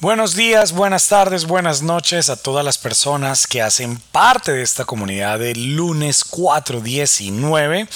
Buenos 0.00 0.36
días, 0.36 0.70
buenas 0.70 1.08
tardes, 1.08 1.44
buenas 1.44 1.82
noches 1.82 2.30
a 2.30 2.40
todas 2.40 2.64
las 2.64 2.78
personas 2.78 3.48
que 3.48 3.60
hacen 3.60 3.98
parte 4.12 4.52
de 4.52 4.62
esta 4.62 4.84
comunidad 4.84 5.40
de 5.40 5.56
lunes 5.56 6.22
419. 6.22 7.88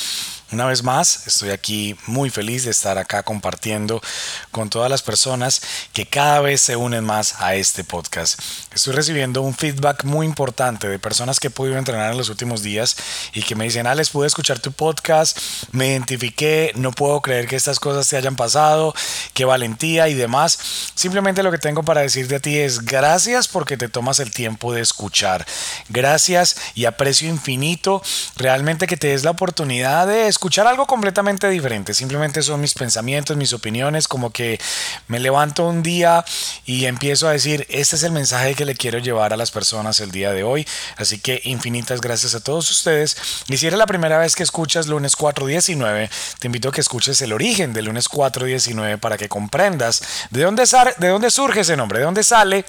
Una 0.53 0.67
vez 0.67 0.83
más, 0.83 1.27
estoy 1.27 1.49
aquí 1.49 1.97
muy 2.07 2.29
feliz 2.29 2.67
de 2.67 2.73
estar 2.73 2.99
acá 2.99 3.23
compartiendo 3.23 4.03
con 4.51 4.69
todas 4.69 4.91
las 4.91 5.01
personas 5.01 5.63
que 5.95 6.05
cada 6.05 6.41
vez 6.41 6.61
se 6.61 6.77
unen 6.77 7.05
más 7.05 7.41
a 7.41 7.55
este 7.55 7.85
podcast. 7.85 8.39
Estoy 8.71 8.93
recibiendo 8.93 9.41
un 9.41 9.55
feedback 9.55 10.05
muy 10.05 10.27
importante 10.27 10.91
de 10.91 10.99
personas 10.99 11.41
que 11.41 11.47
he 11.47 11.51
podido 11.51 11.79
entrenar 11.79 12.13
en 12.13 12.19
los 12.19 12.29
últimos 12.29 12.63
días 12.63 12.97
y 13.33 13.43
que 13.45 13.55
me 13.55 13.65
dicen, 13.65 13.87
Alex, 13.87 14.11
pude 14.11 14.27
escuchar 14.27 14.59
tu 14.59 14.73
podcast, 14.73 15.39
me 15.71 15.89
identifiqué, 15.89 16.73
no 16.75 16.93
puedo 16.93 17.23
creer 17.23 17.49
que 17.49 17.57
estas 17.57 17.81
cosas 17.81 18.07
te 18.07 18.19
hayan 18.19 18.37
pasado, 18.37 18.95
qué 19.33 19.47
valentía 19.47 20.09
y 20.09 20.15
demás. 20.15 20.59
Simplemente 20.95 21.43
lo 21.43 21.51
que 21.51 21.57
tengo 21.57 21.83
para 21.83 22.03
decirte 22.03 22.37
a 22.37 22.41
ti 22.41 22.59
es 22.59 22.85
gracias 22.85 23.49
porque 23.49 23.79
te 23.79 23.89
tomas 23.89 24.21
el 24.21 24.31
tiempo 24.31 24.75
de 24.75 24.83
escuchar. 24.83 25.47
Gracias 25.89 26.57
y 26.75 26.85
aprecio 26.85 27.31
infinito 27.31 28.03
realmente 28.37 28.87
que 28.87 28.99
te 28.99 29.07
des 29.07 29.25
la 29.25 29.31
oportunidad 29.31 30.07
de 30.07 30.29
escuchar 30.29 30.42
escuchar 30.43 30.67
algo 30.67 30.87
completamente 30.87 31.49
diferente. 31.49 31.95
Simplemente 31.95 32.43
son 32.43 32.61
mis 32.61 32.75
pensamientos, 32.75 33.37
mis 33.37 33.53
opiniones, 33.53 34.09
como 34.09 34.31
que 34.31 34.61
me 35.07 35.21
levanto 35.21 35.69
un 35.69 35.85
día 35.85 36.25
y 36.67 36.87
empiezo 36.87 37.29
a 37.29 37.31
decir, 37.31 37.65
este 37.71 37.95
es 37.95 38.03
el 38.03 38.11
mensaje 38.11 38.57
que 38.57 38.65
le 38.65 38.75
quiero 38.75 38.99
llevar 38.99 39.33
a 39.33 39.37
las 39.37 39.53
personas 39.53 40.01
el 40.01 40.11
día 40.11 40.33
de 40.33 40.43
hoy. 40.43 40.67
Así 40.97 41.21
que 41.21 41.41
infinitas 41.45 42.01
gracias 42.01 42.35
a 42.35 42.41
todos 42.41 42.69
ustedes. 42.73 43.17
Y 43.47 43.57
si 43.57 43.69
eres 43.69 43.79
la 43.79 43.87
primera 43.87 44.19
vez 44.19 44.35
que 44.35 44.43
escuchas 44.43 44.89
lunes 44.89 45.15
419, 45.15 46.11
te 46.41 46.49
invito 46.49 46.71
a 46.71 46.73
que 46.73 46.81
escuches 46.81 47.23
el 47.23 47.33
origen 47.33 47.73
del 47.73 47.85
lunes 47.85 48.09
419 48.09 48.99
para 48.99 49.17
que 49.17 49.29
comprendas 49.29 50.03
de 50.31 50.43
dónde, 50.43 50.65
de 50.99 51.09
dónde 51.09 51.31
surge 51.31 51.61
ese 51.61 51.77
nombre, 51.77 52.01
de 52.01 52.05
dónde 52.05 52.25
sale 52.25 52.65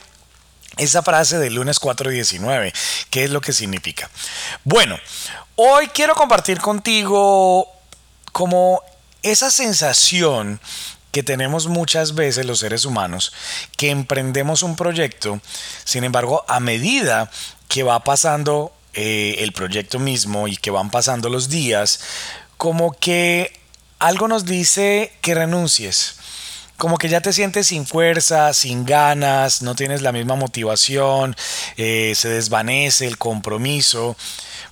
esa 0.77 1.03
frase 1.03 1.37
del 1.39 1.55
lunes 1.55 1.79
419, 1.79 2.73
¿qué 3.09 3.23
es 3.25 3.29
lo 3.29 3.41
que 3.41 3.53
significa? 3.53 4.09
Bueno, 4.63 4.97
hoy 5.55 5.87
quiero 5.87 6.15
compartir 6.15 6.59
contigo 6.59 7.67
como 8.31 8.81
esa 9.21 9.51
sensación 9.51 10.59
que 11.11 11.21
tenemos 11.21 11.67
muchas 11.67 12.15
veces 12.15 12.45
los 12.45 12.59
seres 12.59 12.85
humanos, 12.85 13.33
que 13.77 13.91
emprendemos 13.91 14.63
un 14.63 14.75
proyecto, 14.75 15.39
sin 15.83 16.03
embargo, 16.03 16.43
a 16.47 16.59
medida 16.59 17.29
que 17.67 17.83
va 17.83 18.03
pasando 18.03 18.73
eh, 18.95 19.35
el 19.39 19.53
proyecto 19.53 19.99
mismo 19.99 20.47
y 20.47 20.57
que 20.57 20.71
van 20.71 20.89
pasando 20.89 21.29
los 21.29 21.49
días, 21.49 21.99
como 22.57 22.93
que 22.93 23.59
algo 23.99 24.27
nos 24.27 24.45
dice 24.45 25.13
que 25.21 25.35
renuncies, 25.35 26.15
como 26.77 26.97
que 26.97 27.09
ya 27.09 27.21
te 27.21 27.33
sientes 27.33 27.67
sin 27.67 27.85
fuerza, 27.85 28.53
sin 28.53 28.85
ganas, 28.85 29.61
no 29.61 29.75
tienes 29.75 30.01
la 30.01 30.11
misma 30.11 30.35
motivación, 30.35 31.35
eh, 31.77 32.13
se 32.15 32.29
desvanece 32.29 33.07
el 33.07 33.17
compromiso. 33.17 34.15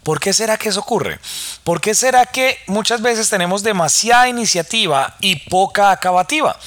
¿Por 0.04 0.20
qué 0.20 0.34
será 0.34 0.58
que 0.58 0.70
eso 0.70 0.80
ocurre? 0.80 1.20
¿Por 1.64 1.80
qué 1.80 1.94
será 1.94 2.26
que 2.26 2.58
muchas 2.68 3.02
veces 3.02 3.30
tenemos 3.30 3.64
demasiada 3.64 4.28
iniciativa 4.28 5.16
y 5.20 5.36
poca 5.50 5.92
acabativa? 5.92 6.58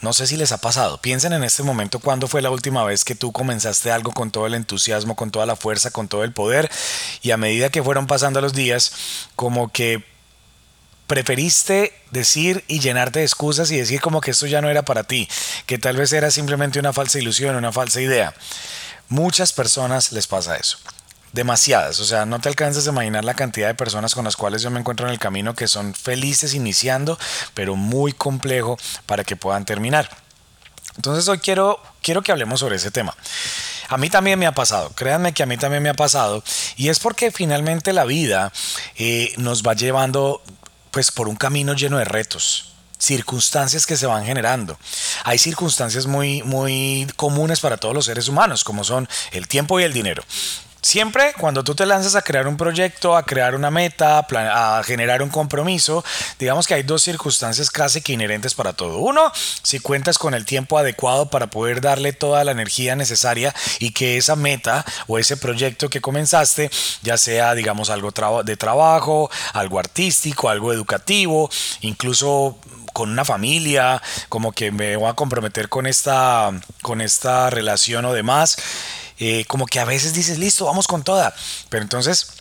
No 0.00 0.12
sé 0.12 0.26
si 0.26 0.36
les 0.36 0.52
ha 0.52 0.58
pasado. 0.58 0.98
Piensen 0.98 1.32
en 1.32 1.42
este 1.42 1.64
momento 1.64 1.98
cuándo 1.98 2.28
fue 2.28 2.40
la 2.40 2.50
última 2.50 2.84
vez 2.84 3.04
que 3.04 3.16
tú 3.16 3.32
comenzaste 3.32 3.90
algo 3.90 4.12
con 4.12 4.30
todo 4.30 4.46
el 4.46 4.54
entusiasmo, 4.54 5.16
con 5.16 5.30
toda 5.30 5.44
la 5.44 5.56
fuerza, 5.56 5.90
con 5.90 6.06
todo 6.06 6.22
el 6.22 6.32
poder 6.32 6.70
y 7.20 7.32
a 7.32 7.36
medida 7.36 7.70
que 7.70 7.82
fueron 7.82 8.06
pasando 8.06 8.40
los 8.40 8.54
días, 8.54 8.92
como 9.34 9.70
que 9.70 10.04
preferiste 11.08 11.92
decir 12.12 12.64
y 12.68 12.78
llenarte 12.78 13.18
de 13.18 13.24
excusas 13.24 13.72
y 13.72 13.78
decir 13.78 14.00
como 14.00 14.20
que 14.20 14.30
esto 14.30 14.46
ya 14.46 14.60
no 14.60 14.70
era 14.70 14.84
para 14.84 15.02
ti, 15.02 15.28
que 15.66 15.78
tal 15.78 15.96
vez 15.96 16.12
era 16.12 16.30
simplemente 16.30 16.78
una 16.78 16.92
falsa 16.92 17.18
ilusión, 17.18 17.56
una 17.56 17.72
falsa 17.72 18.00
idea. 18.00 18.34
Muchas 19.08 19.52
personas 19.52 20.12
les 20.12 20.28
pasa 20.28 20.56
eso 20.56 20.78
demasiadas, 21.32 22.00
o 22.00 22.04
sea, 22.04 22.24
no 22.24 22.40
te 22.40 22.48
alcanzas 22.48 22.86
a 22.86 22.90
imaginar 22.90 23.24
la 23.24 23.34
cantidad 23.34 23.68
de 23.68 23.74
personas 23.74 24.14
con 24.14 24.24
las 24.24 24.36
cuales 24.36 24.62
yo 24.62 24.70
me 24.70 24.80
encuentro 24.80 25.06
en 25.06 25.12
el 25.12 25.18
camino 25.18 25.54
que 25.54 25.68
son 25.68 25.94
felices 25.94 26.54
iniciando, 26.54 27.18
pero 27.54 27.76
muy 27.76 28.12
complejo 28.12 28.78
para 29.04 29.24
que 29.24 29.36
puedan 29.36 29.64
terminar. 29.64 30.08
Entonces 30.96 31.28
hoy 31.28 31.38
quiero, 31.38 31.80
quiero 32.02 32.22
que 32.22 32.32
hablemos 32.32 32.60
sobre 32.60 32.76
ese 32.76 32.90
tema. 32.90 33.14
A 33.88 33.96
mí 33.98 34.10
también 34.10 34.38
me 34.38 34.46
ha 34.46 34.52
pasado, 34.52 34.90
créanme 34.90 35.32
que 35.32 35.42
a 35.42 35.46
mí 35.46 35.56
también 35.56 35.82
me 35.82 35.88
ha 35.88 35.94
pasado, 35.94 36.42
y 36.76 36.88
es 36.88 36.98
porque 36.98 37.30
finalmente 37.30 37.92
la 37.92 38.04
vida 38.04 38.52
eh, 38.96 39.32
nos 39.36 39.62
va 39.62 39.74
llevando 39.74 40.42
pues 40.98 41.12
por 41.12 41.28
un 41.28 41.36
camino 41.36 41.74
lleno 41.74 41.98
de 41.98 42.04
retos 42.04 42.72
circunstancias 42.98 43.86
que 43.86 43.96
se 43.96 44.06
van 44.06 44.26
generando. 44.26 44.76
Hay 45.22 45.38
circunstancias 45.38 46.06
muy, 46.06 46.42
muy 46.42 47.06
comunes 47.14 47.60
para 47.60 47.76
todos 47.76 47.94
los 47.94 48.06
seres 48.06 48.26
humanos, 48.26 48.64
como 48.64 48.82
son 48.82 49.08
el 49.30 49.46
tiempo 49.46 49.78
y 49.78 49.84
el 49.84 49.92
dinero. 49.92 50.24
Siempre 50.80 51.32
cuando 51.38 51.64
tú 51.64 51.74
te 51.74 51.86
lanzas 51.86 52.14
a 52.14 52.22
crear 52.22 52.46
un 52.46 52.56
proyecto, 52.56 53.16
a 53.16 53.24
crear 53.24 53.56
una 53.56 53.70
meta, 53.70 54.20
a 54.20 54.82
generar 54.84 55.22
un 55.22 55.28
compromiso, 55.28 56.04
digamos 56.38 56.68
que 56.68 56.74
hay 56.74 56.84
dos 56.84 57.02
circunstancias 57.02 57.70
casi 57.70 58.00
que 58.00 58.12
inherentes 58.12 58.54
para 58.54 58.72
todo. 58.72 58.98
Uno, 58.98 59.32
si 59.62 59.80
cuentas 59.80 60.18
con 60.18 60.34
el 60.34 60.44
tiempo 60.44 60.78
adecuado 60.78 61.30
para 61.30 61.48
poder 61.48 61.80
darle 61.80 62.12
toda 62.12 62.44
la 62.44 62.52
energía 62.52 62.94
necesaria 62.94 63.52
y 63.80 63.90
que 63.90 64.16
esa 64.18 64.36
meta 64.36 64.84
o 65.08 65.18
ese 65.18 65.36
proyecto 65.36 65.90
que 65.90 66.00
comenzaste, 66.00 66.70
ya 67.02 67.18
sea 67.18 67.54
digamos 67.54 67.90
algo 67.90 68.12
de 68.44 68.56
trabajo, 68.56 69.30
algo 69.54 69.80
artístico, 69.80 70.48
algo 70.48 70.72
educativo, 70.72 71.50
incluso 71.80 72.56
con 72.92 73.10
una 73.10 73.24
familia, 73.24 74.00
como 74.28 74.52
que 74.52 74.70
me 74.70 74.96
voy 74.96 75.08
a 75.08 75.14
comprometer 75.14 75.68
con 75.68 75.86
esta, 75.86 76.52
con 76.82 77.00
esta 77.00 77.50
relación 77.50 78.04
o 78.04 78.12
demás 78.12 78.56
eh, 79.18 79.44
como 79.46 79.66
que 79.66 79.80
a 79.80 79.84
veces 79.84 80.14
dices, 80.14 80.38
listo, 80.38 80.64
vamos 80.64 80.86
con 80.86 81.02
toda. 81.02 81.34
Pero 81.68 81.82
entonces 81.82 82.38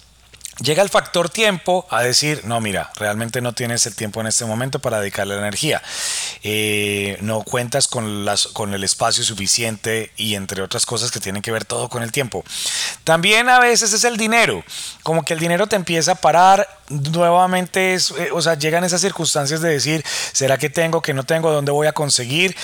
llega 0.59 0.81
el 0.81 0.89
factor 0.89 1.29
tiempo 1.29 1.85
a 1.89 2.01
decir, 2.01 2.41
no, 2.45 2.59
mira, 2.59 2.91
realmente 2.95 3.41
no 3.41 3.53
tienes 3.53 3.85
el 3.85 3.95
tiempo 3.95 4.21
en 4.21 4.27
este 4.27 4.45
momento 4.45 4.79
para 4.79 4.99
dedicarle 4.99 5.35
la 5.35 5.41
energía. 5.41 5.81
Eh, 6.43 7.17
no 7.21 7.43
cuentas 7.43 7.88
con, 7.88 8.25
las, 8.25 8.47
con 8.47 8.73
el 8.73 8.83
espacio 8.83 9.23
suficiente 9.23 10.11
y 10.17 10.35
entre 10.35 10.61
otras 10.61 10.85
cosas 10.85 11.11
que 11.11 11.19
tienen 11.19 11.41
que 11.41 11.51
ver 11.51 11.65
todo 11.65 11.89
con 11.89 12.03
el 12.03 12.11
tiempo. 12.11 12.43
También 13.03 13.49
a 13.49 13.59
veces 13.59 13.94
es 13.94 14.03
el 14.03 14.17
dinero, 14.17 14.63
como 15.03 15.23
que 15.23 15.33
el 15.33 15.39
dinero 15.39 15.67
te 15.67 15.75
empieza 15.75 16.13
a 16.13 16.15
parar, 16.15 16.67
nuevamente, 16.89 17.95
eh, 17.95 18.29
o 18.33 18.41
sea, 18.41 18.55
llegan 18.55 18.83
esas 18.83 19.01
circunstancias 19.01 19.61
de 19.61 19.69
decir, 19.69 20.03
¿será 20.33 20.57
que 20.57 20.69
tengo, 20.69 21.01
que 21.01 21.13
no 21.13 21.23
tengo, 21.23 21.51
dónde 21.51 21.71
voy 21.71 21.88
a 21.88 21.94
conseguir? 21.94 22.55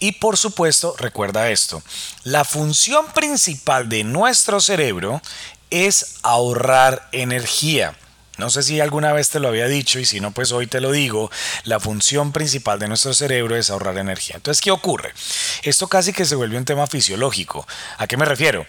Y 0.00 0.12
por 0.12 0.36
supuesto, 0.38 0.94
recuerda 0.98 1.50
esto, 1.50 1.82
la 2.24 2.44
función 2.44 3.06
principal 3.12 3.88
de 3.88 4.02
nuestro 4.02 4.60
cerebro 4.60 5.20
es 5.68 6.16
ahorrar 6.22 7.08
energía. 7.12 7.94
No 8.38 8.48
sé 8.48 8.62
si 8.62 8.80
alguna 8.80 9.12
vez 9.12 9.28
te 9.28 9.38
lo 9.38 9.48
había 9.48 9.66
dicho 9.66 9.98
y 9.98 10.06
si 10.06 10.18
no, 10.18 10.30
pues 10.30 10.50
hoy 10.50 10.66
te 10.66 10.80
lo 10.80 10.92
digo. 10.92 11.30
La 11.64 11.78
función 11.78 12.32
principal 12.32 12.78
de 12.78 12.88
nuestro 12.88 13.12
cerebro 13.12 13.54
es 13.54 13.68
ahorrar 13.68 13.98
energía. 13.98 14.36
Entonces, 14.36 14.62
¿qué 14.62 14.70
ocurre? 14.70 15.12
Esto 15.62 15.88
casi 15.88 16.14
que 16.14 16.24
se 16.24 16.36
vuelve 16.36 16.56
un 16.56 16.64
tema 16.64 16.86
fisiológico. 16.86 17.66
¿A 17.98 18.06
qué 18.06 18.16
me 18.16 18.24
refiero? 18.24 18.64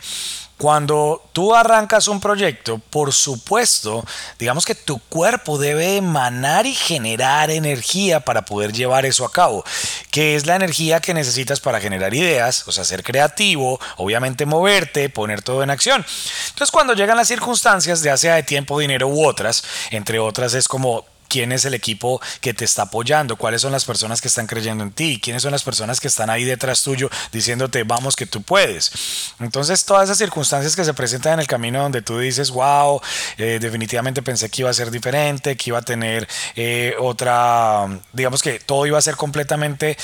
Cuando 0.62 1.28
tú 1.34 1.56
arrancas 1.56 2.08
un 2.08 2.20
proyecto, 2.20 2.78
por 2.92 3.14
supuesto, 3.14 4.06
digamos 4.38 4.64
que 4.64 4.76
tu 4.76 5.00
cuerpo 5.00 5.58
debe 5.58 5.98
emanar 5.98 6.68
y 6.68 6.76
generar 6.76 7.50
energía 7.50 8.20
para 8.20 8.46
poder 8.46 8.72
llevar 8.72 9.08
eso 9.08 9.26
a 9.26 9.32
cabo, 9.32 9.64
que 10.12 10.36
es 10.36 10.46
la 10.46 10.56
energía 10.56 11.00
que 11.00 11.16
necesitas 11.16 11.60
para 11.60 11.82
generar 11.82 12.14
ideas, 12.14 12.68
o 12.68 12.72
sea, 12.72 12.84
ser 12.84 13.02
creativo, 13.02 13.80
obviamente 13.98 14.46
moverte, 14.46 15.10
poner 15.10 15.42
todo 15.42 15.64
en 15.64 15.72
acción. 15.72 16.06
Entonces, 16.50 16.70
cuando 16.70 16.94
llegan 16.94 17.18
las 17.18 17.30
circunstancias, 17.30 18.04
ya 18.04 18.16
sea 18.16 18.36
de 18.36 18.44
tiempo, 18.44 18.78
dinero 18.78 19.08
u 19.08 19.26
otras, 19.26 19.64
entre 19.90 20.20
otras 20.20 20.54
es 20.54 20.68
como 20.68 21.06
quién 21.32 21.54
es 21.54 21.64
el 21.64 21.74
equipo 21.74 22.20
que 22.42 22.54
te 22.54 22.66
está 22.66 22.84
apoyando, 22.84 23.38
cuáles 23.38 23.62
son 23.62 23.72
las 23.72 23.86
personas 23.86 24.20
que 24.20 24.28
están 24.28 24.48
creyendo 24.48 24.84
en 24.84 24.92
ti, 24.92 25.18
quiénes 25.24 25.44
son 25.44 25.54
las 25.54 25.64
personas 25.64 26.02
que 26.02 26.10
están 26.10 26.30
ahí 26.30 26.44
detrás 26.44 26.84
tuyo 26.84 27.10
diciéndote, 27.32 27.84
vamos 27.84 28.18
que 28.18 28.26
tú 28.26 28.42
puedes. 28.42 28.92
Entonces, 29.40 29.86
todas 29.86 30.04
esas 30.06 30.18
circunstancias 30.18 30.76
que 30.76 30.84
se 30.84 30.94
presentan 30.94 31.34
en 31.34 31.40
el 31.40 31.48
camino 31.48 31.82
donde 31.82 32.02
tú 32.02 32.20
dices, 32.20 32.52
wow, 32.52 33.00
eh, 33.38 33.60
definitivamente 33.62 34.22
pensé 34.22 34.50
que 34.50 34.64
iba 34.64 34.70
a 34.70 34.74
ser 34.74 34.92
diferente, 34.92 35.56
que 35.56 35.70
iba 35.70 35.80
a 35.80 35.84
tener 35.84 36.28
eh, 36.58 36.96
otra, 37.00 37.88
digamos 38.12 38.42
que 38.42 38.60
todo 38.60 38.86
iba 38.86 38.98
a 38.98 39.02
ser 39.02 39.16
completamente 39.16 39.98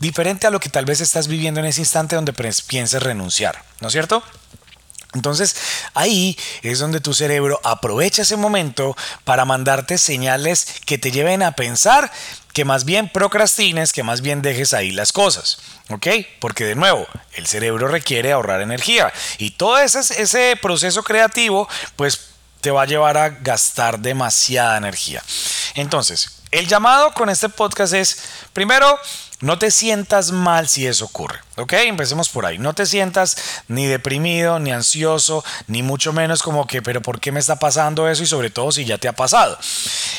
diferente 0.00 0.46
a 0.46 0.50
lo 0.50 0.60
que 0.60 0.68
tal 0.68 0.84
vez 0.84 1.00
estás 1.00 1.28
viviendo 1.28 1.60
en 1.60 1.66
ese 1.66 1.80
instante 1.80 2.14
donde 2.14 2.34
pienses 2.34 3.02
renunciar, 3.02 3.64
¿no 3.80 3.88
es 3.88 3.92
cierto? 3.92 4.22
Entonces 5.14 5.56
ahí 5.94 6.38
es 6.62 6.78
donde 6.78 7.00
tu 7.00 7.12
cerebro 7.14 7.60
aprovecha 7.64 8.22
ese 8.22 8.36
momento 8.36 8.96
para 9.24 9.44
mandarte 9.44 9.98
señales 9.98 10.66
que 10.86 10.98
te 10.98 11.10
lleven 11.10 11.42
a 11.42 11.52
pensar 11.52 12.10
que 12.52 12.64
más 12.64 12.84
bien 12.84 13.08
procrastines, 13.08 13.92
que 13.92 14.02
más 14.02 14.20
bien 14.20 14.42
dejes 14.42 14.74
ahí 14.74 14.90
las 14.90 15.12
cosas. 15.12 15.58
¿Ok? 15.90 16.06
Porque 16.40 16.64
de 16.64 16.74
nuevo, 16.74 17.06
el 17.34 17.46
cerebro 17.46 17.88
requiere 17.88 18.32
ahorrar 18.32 18.62
energía 18.62 19.12
y 19.38 19.50
todo 19.50 19.78
ese, 19.78 20.00
ese 20.00 20.58
proceso 20.60 21.02
creativo 21.02 21.68
pues 21.96 22.32
te 22.60 22.70
va 22.70 22.82
a 22.82 22.86
llevar 22.86 23.18
a 23.18 23.28
gastar 23.28 23.98
demasiada 23.98 24.76
energía. 24.76 25.22
Entonces, 25.74 26.38
el 26.52 26.68
llamado 26.68 27.12
con 27.12 27.28
este 27.28 27.48
podcast 27.48 27.92
es, 27.92 28.22
primero, 28.52 28.98
no 29.40 29.58
te 29.58 29.70
sientas 29.70 30.30
mal 30.30 30.68
si 30.68 30.86
eso 30.86 31.06
ocurre. 31.06 31.40
¿Ok? 31.56 31.74
Empecemos 31.74 32.30
por 32.30 32.46
ahí. 32.46 32.58
No 32.58 32.74
te 32.74 32.86
sientas 32.86 33.36
ni 33.68 33.86
deprimido, 33.86 34.58
ni 34.58 34.72
ansioso, 34.72 35.44
ni 35.66 35.82
mucho 35.82 36.12
menos 36.12 36.42
como 36.42 36.66
que, 36.66 36.80
pero 36.80 37.02
¿por 37.02 37.20
qué 37.20 37.30
me 37.30 37.40
está 37.40 37.58
pasando 37.58 38.08
eso? 38.08 38.22
Y 38.22 38.26
sobre 38.26 38.48
todo 38.48 38.72
si 38.72 38.84
ya 38.86 38.96
te 38.96 39.08
ha 39.08 39.12
pasado. 39.12 39.58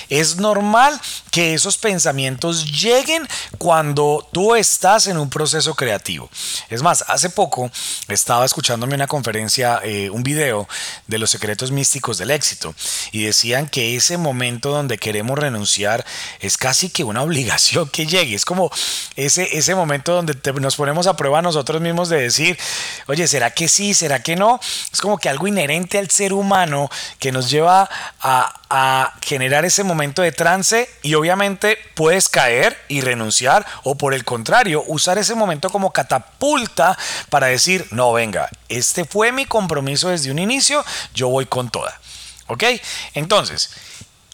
Es 0.10 0.38
normal 0.38 1.00
que 1.32 1.56
esos 1.56 1.78
pensamientos 1.80 2.66
lleguen 2.80 3.28
cuando 3.58 4.28
tú 4.32 4.54
estás 4.54 5.08
en 5.08 5.18
un 5.18 5.32
proceso 5.32 5.74
creativo. 5.74 6.30
Es 6.70 6.84
más, 6.84 7.04
hace 7.08 7.32
poco 7.32 7.72
estaba 8.08 8.46
escuchándome 8.46 8.94
una 8.94 9.08
conferencia, 9.08 9.82
eh, 9.84 10.12
un 10.12 10.22
video 10.22 10.68
de 11.08 11.18
los 11.18 11.32
secretos 11.32 11.72
místicos 11.72 12.20
del 12.20 12.30
éxito 12.30 12.76
y 13.12 13.24
decían 13.24 13.68
que 13.68 13.96
ese 13.96 14.18
momento 14.18 14.70
donde 14.70 15.00
queremos 15.00 15.40
renunciar 15.40 16.06
es 16.40 16.58
casi 16.58 16.90
que 16.90 17.04
una 17.04 17.24
obligación 17.24 17.90
que 17.90 18.06
llegue. 18.06 18.36
Es 18.36 18.46
como 18.46 18.70
ese, 19.16 19.58
ese 19.58 19.74
momento 19.74 20.14
donde 20.14 20.36
nos 20.62 20.76
ponemos 20.76 21.08
a 21.08 21.16
prueba 21.24 21.42
nosotros 21.42 21.80
mismos 21.80 22.10
de 22.10 22.20
decir, 22.20 22.60
oye, 23.08 23.30
¿será 23.30 23.50
que 23.52 23.70
sí? 23.70 23.94
¿Será 23.94 24.22
que 24.22 24.36
no? 24.36 24.60
Es 24.92 25.00
como 25.00 25.18
que 25.18 25.30
algo 25.30 25.48
inherente 25.48 25.98
al 25.98 26.10
ser 26.10 26.34
humano 26.34 26.90
que 27.18 27.32
nos 27.32 27.50
lleva 27.50 27.90
a, 28.20 28.62
a 28.70 29.14
generar 29.22 29.64
ese 29.64 29.86
momento 29.86 30.22
de 30.22 30.34
trance 30.34 30.90
y 31.02 31.14
obviamente 31.14 31.78
puedes 31.96 32.28
caer 32.28 32.78
y 32.90 33.00
renunciar 33.00 33.66
o 33.84 33.96
por 33.96 34.14
el 34.14 34.26
contrario, 34.26 34.84
usar 34.86 35.18
ese 35.18 35.34
momento 35.34 35.70
como 35.70 35.94
catapulta 35.94 36.98
para 37.30 37.48
decir, 37.48 37.88
no, 37.92 38.12
venga, 38.12 38.50
este 38.68 39.06
fue 39.06 39.32
mi 39.32 39.46
compromiso 39.46 40.10
desde 40.10 40.30
un 40.30 40.40
inicio, 40.40 40.84
yo 41.14 41.30
voy 41.30 41.46
con 41.46 41.70
toda. 41.70 41.98
¿Ok? 42.48 42.66
Entonces, 43.14 43.70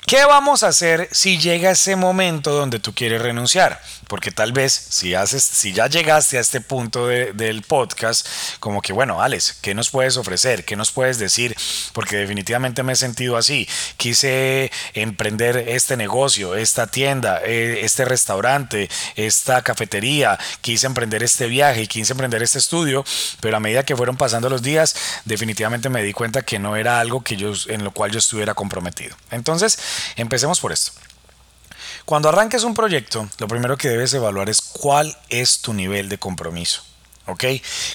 ¿Qué 0.09 0.25
vamos 0.25 0.63
a 0.63 0.69
hacer 0.69 1.07
si 1.11 1.37
llega 1.37 1.69
ese 1.69 1.95
momento 1.95 2.49
donde 2.49 2.79
tú 2.79 2.95
quieres 2.95 3.21
renunciar? 3.21 3.79
Porque 4.07 4.31
tal 4.31 4.53
vez 4.53 4.73
si 4.73 5.13
haces, 5.13 5.43
si 5.43 5.71
ya 5.71 5.85
llegaste 5.85 6.39
a 6.39 6.41
este 6.41 6.61
punto 6.61 7.05
del 7.05 7.61
podcast, 7.61 8.27
como 8.59 8.81
que 8.81 8.91
bueno, 8.91 9.21
Alex, 9.21 9.59
¿qué 9.61 9.75
nos 9.75 9.91
puedes 9.91 10.17
ofrecer? 10.17 10.65
¿Qué 10.65 10.75
nos 10.75 10.89
puedes 10.89 11.19
decir? 11.19 11.55
Porque 11.93 12.15
definitivamente 12.15 12.81
me 12.81 12.93
he 12.93 12.95
sentido 12.95 13.37
así. 13.37 13.69
Quise 13.97 14.71
emprender 14.95 15.57
este 15.57 15.95
negocio, 15.95 16.55
esta 16.55 16.87
tienda, 16.87 17.41
eh, 17.45 17.81
este 17.83 18.03
restaurante, 18.03 18.89
esta 19.15 19.61
cafetería. 19.61 20.39
Quise 20.61 20.87
emprender 20.87 21.21
este 21.21 21.45
viaje 21.45 21.85
quise 21.85 22.13
emprender 22.13 22.41
este 22.41 22.57
estudio, 22.57 23.05
pero 23.41 23.57
a 23.57 23.59
medida 23.59 23.85
que 23.85 23.95
fueron 23.95 24.17
pasando 24.17 24.49
los 24.49 24.63
días, 24.63 24.95
definitivamente 25.25 25.87
me 25.89 26.01
di 26.01 26.13
cuenta 26.13 26.41
que 26.41 26.57
no 26.57 26.75
era 26.75 26.99
algo 26.99 27.23
que 27.23 27.37
yo, 27.37 27.53
en 27.67 27.83
lo 27.83 27.91
cual 27.91 28.09
yo 28.09 28.17
estuviera 28.17 28.55
comprometido. 28.55 29.15
Entonces, 29.29 29.77
Empecemos 30.15 30.59
por 30.59 30.71
esto. 30.71 30.91
Cuando 32.05 32.29
arranques 32.29 32.63
un 32.63 32.73
proyecto, 32.73 33.29
lo 33.37 33.47
primero 33.47 33.77
que 33.77 33.89
debes 33.89 34.13
evaluar 34.13 34.49
es 34.49 34.61
cuál 34.61 35.15
es 35.29 35.61
tu 35.61 35.73
nivel 35.73 36.09
de 36.09 36.17
compromiso. 36.17 36.83
¿Ok? 37.27 37.43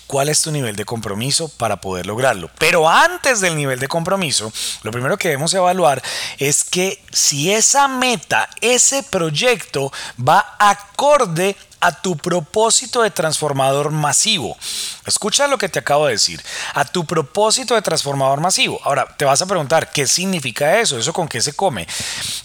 ¿Cuál 0.06 0.28
es 0.28 0.42
tu 0.42 0.52
nivel 0.52 0.76
de 0.76 0.84
compromiso 0.84 1.48
para 1.48 1.80
poder 1.80 2.06
lograrlo? 2.06 2.48
Pero 2.58 2.88
antes 2.88 3.40
del 3.40 3.56
nivel 3.56 3.80
de 3.80 3.88
compromiso, 3.88 4.52
lo 4.84 4.92
primero 4.92 5.18
que 5.18 5.28
debemos 5.28 5.52
evaluar 5.54 6.00
es 6.38 6.62
que 6.62 7.02
si 7.10 7.52
esa 7.52 7.88
meta, 7.88 8.48
ese 8.60 9.02
proyecto 9.02 9.92
va 10.16 10.54
acorde 10.60 11.56
a 11.84 11.92
tu 11.92 12.16
propósito 12.16 13.02
de 13.02 13.10
transformador 13.10 13.90
masivo. 13.90 14.56
Escucha 15.04 15.46
lo 15.46 15.58
que 15.58 15.68
te 15.68 15.80
acabo 15.80 16.06
de 16.06 16.12
decir. 16.12 16.42
A 16.72 16.86
tu 16.86 17.04
propósito 17.04 17.74
de 17.74 17.82
transformador 17.82 18.40
masivo. 18.40 18.80
Ahora, 18.84 19.06
te 19.18 19.26
vas 19.26 19.42
a 19.42 19.46
preguntar, 19.46 19.92
¿qué 19.92 20.06
significa 20.06 20.80
eso? 20.80 20.98
¿Eso 20.98 21.12
con 21.12 21.28
qué 21.28 21.42
se 21.42 21.52
come? 21.52 21.86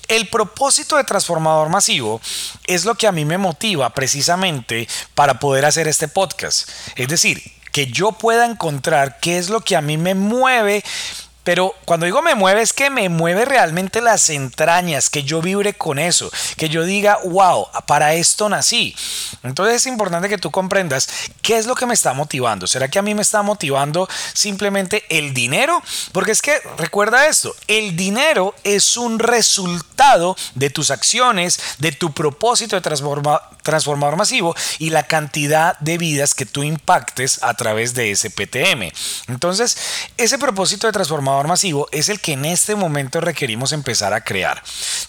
El 0.09 0.27
propósito 0.27 0.97
de 0.97 1.05
transformador 1.05 1.69
masivo 1.69 2.19
es 2.67 2.83
lo 2.83 2.95
que 2.95 3.07
a 3.07 3.13
mí 3.13 3.23
me 3.23 3.37
motiva 3.37 3.89
precisamente 3.91 4.89
para 5.15 5.39
poder 5.39 5.63
hacer 5.63 5.87
este 5.87 6.09
podcast. 6.09 6.69
Es 6.97 7.07
decir, 7.07 7.41
que 7.71 7.87
yo 7.87 8.11
pueda 8.11 8.45
encontrar 8.45 9.21
qué 9.21 9.37
es 9.37 9.49
lo 9.49 9.61
que 9.61 9.77
a 9.77 9.81
mí 9.81 9.97
me 9.97 10.15
mueve 10.15 10.83
pero 11.49 11.73
cuando 11.83 12.05
digo 12.05 12.21
me 12.21 12.35
mueve 12.35 12.61
es 12.61 12.73
que 12.73 12.91
me 12.91 13.09
mueve 13.09 13.43
realmente 13.43 14.01
las 14.01 14.29
entrañas, 14.29 15.09
que 15.09 15.23
yo 15.23 15.41
vibre 15.41 15.73
con 15.73 15.97
eso, 15.97 16.29
que 16.57 16.69
yo 16.69 16.83
diga, 16.83 17.17
wow, 17.25 17.65
para 17.87 18.13
esto 18.13 18.49
nací. 18.49 18.95
Entonces 19.41 19.77
es 19.77 19.87
importante 19.87 20.29
que 20.29 20.37
tú 20.37 20.51
comprendas 20.51 21.09
qué 21.41 21.57
es 21.57 21.65
lo 21.65 21.73
que 21.73 21.87
me 21.87 21.95
está 21.95 22.13
motivando. 22.13 22.67
¿Será 22.67 22.87
que 22.87 22.99
a 22.99 23.01
mí 23.01 23.15
me 23.15 23.23
está 23.23 23.41
motivando 23.41 24.07
simplemente 24.33 25.05
el 25.09 25.33
dinero? 25.33 25.81
Porque 26.11 26.33
es 26.33 26.43
que 26.43 26.55
recuerda 26.77 27.25
esto, 27.25 27.55
el 27.65 27.95
dinero 27.95 28.53
es 28.63 28.95
un 28.95 29.17
resultado 29.17 30.37
de 30.53 30.69
tus 30.69 30.91
acciones, 30.91 31.59
de 31.79 31.91
tu 31.91 32.13
propósito 32.13 32.75
de 32.75 32.81
transformador 33.63 34.15
masivo 34.17 34.55
y 34.77 34.91
la 34.91 35.01
cantidad 35.01 35.79
de 35.79 35.97
vidas 35.97 36.35
que 36.35 36.45
tú 36.45 36.61
impactes 36.61 37.41
a 37.41 37.55
través 37.55 37.95
de 37.95 38.11
ese 38.11 38.29
PTM. 38.29 38.91
Entonces, 39.27 39.77
ese 40.17 40.37
propósito 40.37 40.85
de 40.85 40.93
transformador 40.93 41.38
masivo 41.47 41.87
es 41.91 42.09
el 42.09 42.19
que 42.19 42.33
en 42.33 42.45
este 42.45 42.75
momento 42.75 43.21
requerimos 43.21 43.71
empezar 43.71 44.13
a 44.13 44.21
crear. 44.21 44.61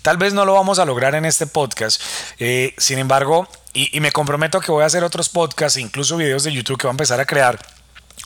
Tal 0.02 0.16
vez 0.16 0.32
no 0.32 0.44
lo 0.44 0.54
vamos 0.54 0.78
a 0.78 0.84
lograr 0.84 1.14
en 1.14 1.24
este 1.24 1.46
podcast, 1.46 2.00
eh, 2.38 2.74
sin 2.78 2.98
embargo, 2.98 3.48
y, 3.72 4.00
me 4.00 4.10
comprometo 4.12 4.60
que 4.60 4.72
voy 4.72 4.82
a 4.82 4.86
hacer 4.86 5.04
otros 5.04 5.28
podcasts, 5.28 5.78
incluso 5.78 6.16
videos 6.16 6.42
de 6.42 6.52
YouTube 6.52 6.78
que 6.78 6.86
voy 6.86 6.90
a 6.90 6.98
empezar 6.98 7.20
a 7.20 7.24
crear 7.24 7.58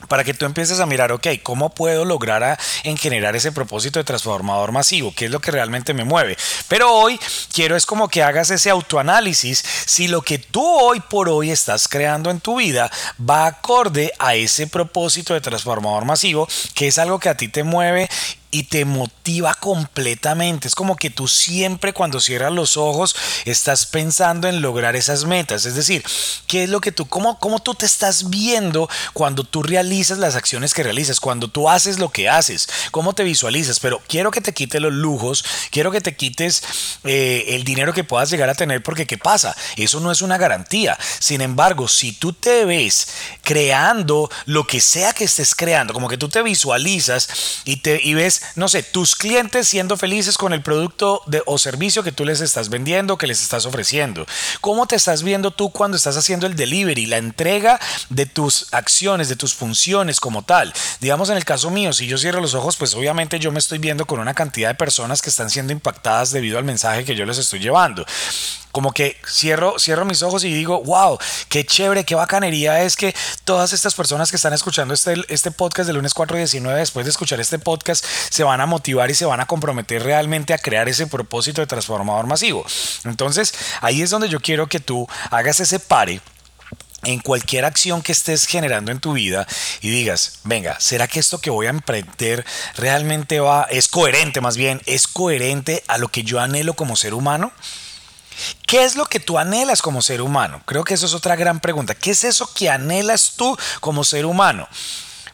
para 0.07 0.23
que 0.23 0.33
tú 0.33 0.45
empieces 0.45 0.79
a 0.79 0.85
mirar, 0.85 1.11
ok, 1.11 1.27
¿cómo 1.43 1.69
puedo 1.69 2.05
lograr 2.05 2.59
en 2.83 2.97
generar 2.97 3.35
ese 3.35 3.51
propósito 3.51 3.99
de 3.99 4.03
transformador 4.03 4.71
masivo? 4.71 5.13
¿Qué 5.15 5.25
es 5.25 5.31
lo 5.31 5.39
que 5.39 5.51
realmente 5.51 5.93
me 5.93 6.03
mueve? 6.03 6.37
Pero 6.67 6.91
hoy 6.93 7.19
quiero 7.53 7.75
es 7.75 7.85
como 7.85 8.07
que 8.07 8.23
hagas 8.23 8.51
ese 8.51 8.69
autoanálisis 8.69 9.63
si 9.85 10.07
lo 10.07 10.21
que 10.21 10.37
tú 10.37 10.63
hoy 10.63 10.99
por 10.99 11.29
hoy 11.29 11.51
estás 11.51 11.87
creando 11.87 12.29
en 12.29 12.39
tu 12.39 12.57
vida 12.57 12.91
va 13.17 13.47
acorde 13.47 14.11
a 14.19 14.35
ese 14.35 14.67
propósito 14.67 15.33
de 15.33 15.41
transformador 15.41 16.05
masivo, 16.05 16.47
que 16.73 16.87
es 16.87 16.97
algo 16.97 17.19
que 17.19 17.29
a 17.29 17.37
ti 17.37 17.47
te 17.47 17.63
mueve 17.63 18.09
y 18.55 18.63
te 18.63 18.85
motiva 18.85 19.53
completamente. 19.53 20.69
Es 20.69 20.75
como 20.75 20.95
que 20.95 21.09
tú 21.09 21.27
siempre 21.27 21.91
cuando 21.91 22.21
cierras 22.21 22.53
los 22.53 22.77
ojos 22.77 23.13
estás 23.43 23.85
pensando 23.85 24.47
en 24.47 24.61
lograr 24.61 24.95
esas 24.95 25.25
metas. 25.25 25.65
Es 25.65 25.75
decir, 25.75 26.05
¿qué 26.47 26.63
es 26.63 26.69
lo 26.69 26.79
que 26.79 26.93
tú, 26.93 27.05
cómo, 27.05 27.37
cómo 27.37 27.59
tú 27.59 27.75
te 27.75 27.85
estás 27.85 28.29
viendo 28.29 28.89
cuando 29.11 29.43
tú 29.43 29.61
realizas 29.61 30.19
las 30.19 30.37
acciones 30.37 30.73
que 30.73 30.83
realizas, 30.83 31.19
cuando 31.19 31.49
tú 31.49 31.69
haces 31.69 31.99
lo 31.99 32.13
que 32.13 32.29
haces, 32.29 32.69
cómo 32.91 33.11
te 33.11 33.25
visualizas? 33.25 33.81
Pero 33.81 34.01
quiero 34.07 34.31
que 34.31 34.39
te 34.39 34.53
quites 34.53 34.79
los 34.79 34.93
lujos, 34.93 35.43
quiero 35.69 35.91
que 35.91 35.99
te 35.99 36.15
quites 36.15 36.63
eh, 37.03 37.43
el 37.49 37.65
dinero 37.65 37.91
que 37.91 38.05
puedas 38.05 38.29
llegar 38.29 38.49
a 38.49 38.55
tener, 38.55 38.81
porque 38.81 39.05
¿qué 39.05 39.17
pasa? 39.17 39.53
Eso 39.75 39.99
no 39.99 40.13
es 40.13 40.21
una 40.21 40.37
garantía. 40.37 40.97
Sin 41.19 41.41
embargo, 41.41 41.89
si 41.89 42.13
tú 42.13 42.31
te 42.31 42.63
ves 42.63 43.09
creando 43.41 44.29
lo 44.45 44.65
que 44.65 44.79
sea 44.79 45.11
que 45.11 45.25
estés 45.25 45.55
creando, 45.55 45.93
como 45.93 46.07
que 46.07 46.17
tú 46.17 46.29
te 46.29 46.41
visualizas 46.41 47.27
y, 47.65 47.77
te, 47.77 47.99
y 48.01 48.13
ves 48.13 48.44
no 48.55 48.67
sé, 48.67 48.83
tus 48.83 49.15
clientes 49.15 49.67
siendo 49.67 49.97
felices 49.97 50.37
con 50.37 50.53
el 50.53 50.61
producto 50.61 51.21
de, 51.27 51.41
o 51.45 51.57
servicio 51.57 52.03
que 52.03 52.11
tú 52.11 52.25
les 52.25 52.41
estás 52.41 52.69
vendiendo, 52.69 53.17
que 53.17 53.27
les 53.27 53.41
estás 53.41 53.65
ofreciendo. 53.65 54.25
¿Cómo 54.61 54.87
te 54.87 54.95
estás 54.95 55.23
viendo 55.23 55.51
tú 55.51 55.71
cuando 55.71 55.97
estás 55.97 56.17
haciendo 56.17 56.47
el 56.47 56.55
delivery, 56.55 57.05
la 57.05 57.17
entrega 57.17 57.79
de 58.09 58.25
tus 58.25 58.73
acciones, 58.73 59.29
de 59.29 59.35
tus 59.35 59.53
funciones 59.53 60.19
como 60.19 60.43
tal? 60.43 60.73
Digamos 61.01 61.29
en 61.29 61.37
el 61.37 61.45
caso 61.45 61.69
mío, 61.69 61.93
si 61.93 62.07
yo 62.07 62.17
cierro 62.17 62.41
los 62.41 62.53
ojos, 62.53 62.77
pues 62.77 62.93
obviamente 62.93 63.39
yo 63.39 63.51
me 63.51 63.59
estoy 63.59 63.77
viendo 63.77 64.05
con 64.05 64.19
una 64.19 64.33
cantidad 64.33 64.69
de 64.69 64.75
personas 64.75 65.21
que 65.21 65.29
están 65.29 65.49
siendo 65.49 65.73
impactadas 65.73 66.31
debido 66.31 66.57
al 66.57 66.63
mensaje 66.63 67.05
que 67.05 67.15
yo 67.15 67.25
les 67.25 67.37
estoy 67.37 67.59
llevando 67.59 68.05
como 68.75 68.91
que 68.91 69.15
cierro, 69.25 69.79
cierro 69.79 70.03
mis 70.03 70.21
ojos 70.21 70.43
y 70.43 70.53
digo, 70.53 70.83
wow, 70.83 71.17
qué 71.47 71.65
chévere, 71.65 72.03
qué 72.03 72.13
bacanería 72.13 72.81
es 72.81 72.97
que 72.97 73.15
todas 73.45 73.71
estas 73.71 73.95
personas 73.95 74.29
que 74.29 74.35
están 74.35 74.51
escuchando 74.51 74.93
este, 74.93 75.15
este 75.29 75.49
podcast 75.49 75.87
de 75.87 75.93
lunes 75.93 76.13
4.19, 76.13 76.75
después 76.75 77.05
de 77.05 77.11
escuchar 77.11 77.39
este 77.39 77.57
podcast, 77.57 78.03
se 78.03 78.43
van 78.43 78.59
a 78.59 78.65
motivar 78.65 79.09
y 79.09 79.15
se 79.15 79.23
van 79.23 79.39
a 79.39 79.45
comprometer 79.45 80.03
realmente 80.03 80.53
a 80.53 80.57
crear 80.57 80.89
ese 80.89 81.07
propósito 81.07 81.61
de 81.61 81.67
transformador 81.67 82.27
masivo. 82.27 82.65
Entonces, 83.05 83.53
ahí 83.79 84.01
es 84.01 84.09
donde 84.09 84.27
yo 84.27 84.41
quiero 84.41 84.67
que 84.67 84.81
tú 84.81 85.07
hagas 85.31 85.61
ese 85.61 85.79
pare 85.79 86.19
en 87.05 87.21
cualquier 87.21 87.63
acción 87.63 88.01
que 88.01 88.11
estés 88.11 88.45
generando 88.45 88.91
en 88.91 88.99
tu 88.99 89.13
vida 89.13 89.47
y 89.79 89.89
digas, 89.89 90.39
venga, 90.43 90.77
¿será 90.81 91.07
que 91.07 91.21
esto 91.21 91.39
que 91.39 91.49
voy 91.49 91.67
a 91.67 91.69
emprender 91.69 92.45
realmente 92.75 93.39
va, 93.39 93.67
es 93.71 93.87
coherente 93.87 94.41
más 94.41 94.57
bien, 94.57 94.81
es 94.85 95.07
coherente 95.07 95.81
a 95.87 95.97
lo 95.97 96.09
que 96.09 96.23
yo 96.23 96.41
anhelo 96.41 96.73
como 96.73 96.97
ser 96.97 97.13
humano? 97.13 97.53
¿Qué 98.65 98.83
es 98.83 98.95
lo 98.95 99.05
que 99.05 99.19
tú 99.19 99.37
anhelas 99.37 99.81
como 99.81 100.01
ser 100.01 100.21
humano? 100.21 100.61
Creo 100.65 100.83
que 100.83 100.93
eso 100.93 101.05
es 101.05 101.13
otra 101.13 101.35
gran 101.35 101.59
pregunta. 101.59 101.95
¿Qué 101.95 102.11
es 102.11 102.23
eso 102.23 102.51
que 102.53 102.69
anhelas 102.69 103.33
tú 103.37 103.57
como 103.79 104.03
ser 104.03 104.25
humano? 104.25 104.67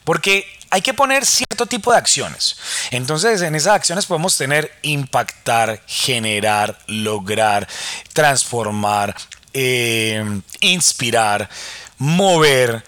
Porque 0.03 0.48
hay 0.70 0.81
que 0.81 0.93
poner 0.93 1.25
cierto 1.25 1.65
tipo 1.65 1.91
de 1.91 1.98
acciones. 1.98 2.55
Entonces, 2.91 3.41
en 3.41 3.55
esas 3.55 3.75
acciones 3.75 4.05
podemos 4.05 4.38
tener 4.38 4.72
impactar, 4.81 5.81
generar, 5.86 6.77
lograr, 6.88 7.67
transformar, 8.13 9.15
eh, 9.53 10.41
inspirar, 10.62 11.50
mover, 11.98 12.84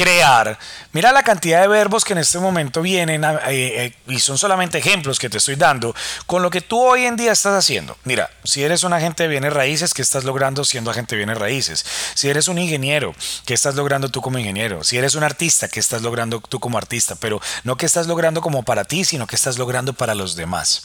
crear. 0.00 0.58
Mira 0.92 1.12
la 1.12 1.22
cantidad 1.22 1.60
de 1.60 1.68
verbos 1.68 2.06
que 2.06 2.14
en 2.14 2.20
este 2.20 2.38
momento 2.38 2.80
vienen 2.80 3.22
eh, 3.22 3.38
eh, 3.48 3.94
y 4.06 4.18
son 4.18 4.38
solamente 4.38 4.78
ejemplos 4.78 5.18
que 5.18 5.28
te 5.28 5.36
estoy 5.36 5.56
dando 5.56 5.94
con 6.24 6.42
lo 6.42 6.48
que 6.48 6.62
tú 6.62 6.80
hoy 6.80 7.04
en 7.04 7.16
día 7.16 7.32
estás 7.32 7.52
haciendo. 7.52 7.98
Mira, 8.04 8.30
si 8.42 8.64
eres 8.64 8.82
un 8.82 8.94
agente 8.94 9.24
de 9.24 9.28
bienes 9.28 9.52
raíces, 9.52 9.92
¿qué 9.92 10.00
estás 10.00 10.24
logrando 10.24 10.64
siendo 10.64 10.90
agente 10.90 11.16
de 11.16 11.18
bienes 11.18 11.36
raíces? 11.36 11.84
Si 12.14 12.30
eres 12.30 12.48
un 12.48 12.56
ingeniero, 12.56 13.14
¿qué 13.44 13.52
estás 13.52 13.74
logrando 13.74 14.08
tú 14.08 14.22
como 14.22 14.38
ingeniero? 14.38 14.84
Si 14.84 14.96
eres 14.96 15.16
un 15.16 15.22
artista, 15.22 15.68
¿qué 15.68 15.80
estás 15.80 16.00
logrando 16.00 16.40
tú 16.40 16.60
como 16.60 16.78
artista? 16.78 17.14
Pero 17.16 17.42
no 17.64 17.76
que 17.76 17.84
estás 17.84 18.06
logrando 18.06 18.40
como 18.40 18.62
para 18.62 18.84
ti, 18.84 19.04
sino 19.04 19.26
que 19.26 19.36
estás 19.36 19.58
logrando 19.58 19.92
para 19.92 20.14
los 20.14 20.34
demás. 20.34 20.84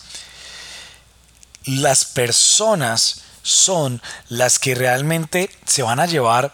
Las 1.63 2.03
personas 2.03 3.22
son 3.43 4.01
las 4.27 4.60
que 4.60 4.75
realmente 4.75 5.50
se 5.65 5.84
van 5.84 6.01
a 6.01 6.05
llevar 6.05 6.51